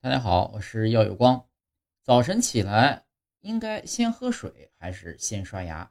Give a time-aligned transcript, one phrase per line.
[0.00, 1.44] 大家好，我是耀有光。
[2.04, 3.04] 早晨起来
[3.40, 5.90] 应该先喝水还是先刷牙？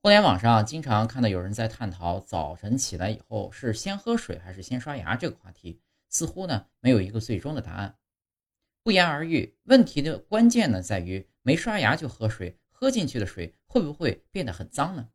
[0.00, 5.80] 互联网上经常看到有人在探讨早晨起来以后是先喝水还是先刷牙这个话题，
[6.10, 7.98] 似乎呢没有一个最终的答案。
[8.84, 15.08] 不言而喻，问题的关键呢在于没刷牙就喝水，喝进去的水会不会变得很脏呢？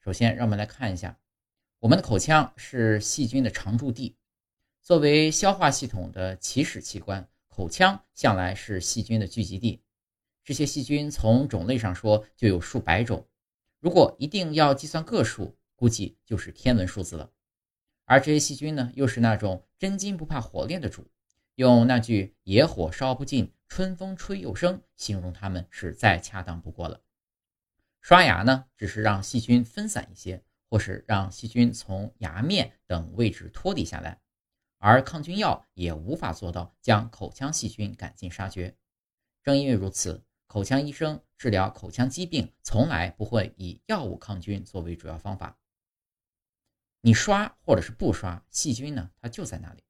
[0.00, 1.16] 首先，让我们来看一下，
[1.78, 4.17] 我们的口腔是细菌的常驻地。
[4.88, 9.82] 作为消化系统的起始器官，口腔向来是细菌的聚集地。
[10.42, 13.28] 这些细菌从种类上说就有数百种，
[13.80, 17.30] 如果一定要计算个数，估计就是天文数字了。
[18.06, 21.06] 而这些细菌呢，又是那种真金不怕火炼的主，
[21.56, 27.02] 用那句“野火烧不尽，春风吹又生”形容它们是再恰当不过了。
[28.00, 34.18] 刷牙呢，只是让细菌分散一些，或是让细菌从牙面等位置脱离下来。
[34.78, 38.76] 而抗菌药也无法做到将口腔细菌赶尽杀绝。
[39.42, 45.58] 正因为如此，口腔医生治疗口腔疾病从来不会以药物抗菌作为主要方法。
[47.00, 49.84] 你刷或者是不刷，细菌呢，它就在那里。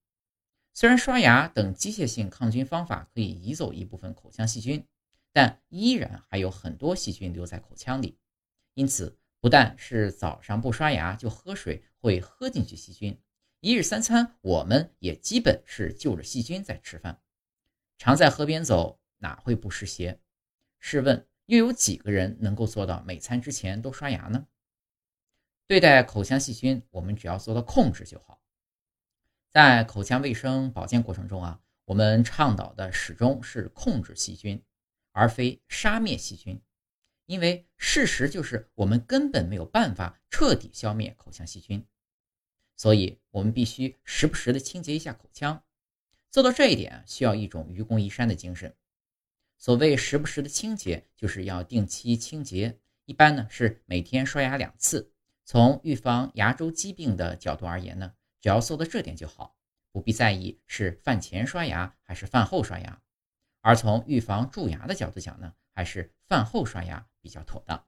[0.75, 4.87] 虽然刷牙等机械性抗菌方法可以移走一部分口腔细菌，
[5.33, 8.19] 但依然还有很多细菌留在口腔里。
[8.75, 13.21] 因此，不但是早上不刷牙就喝水会喝进去细菌。
[13.61, 17.21] 一日三餐，我们也基本是就着细菌在吃饭。
[17.97, 20.21] 常在河边走，哪会不湿鞋？
[20.79, 24.47] 试问，又有几个人能够做到每餐之前都刷牙呢？
[25.67, 28.41] 对待口腔细菌，我们只要做到控制就好。
[29.51, 34.63] 在口腔卫生保健过程中啊，我们倡导的始终是控制细菌，
[35.11, 36.63] 而非杀灭细菌。
[37.27, 41.85] 因为事实就是，我们根本没有办法彻底消灭口腔细菌。
[42.79, 45.65] 所以，我们必须时不时的清洁一下口腔。
[46.31, 48.73] 做到这一点，需要一种愚公移山的精神。
[49.57, 52.79] 所谓时不时的清洁，就是要定期清洁。
[53.05, 55.13] 一般呢是每天刷牙两次。
[55.45, 59.57] 从预防牙周疾病的角度而言呢，只要做到这点就好，
[59.91, 63.03] 不必在意是饭前刷牙还是饭后刷牙。
[63.61, 67.88] 而从预防蛀牙的角度讲呢，还是饭后刷牙比较妥当。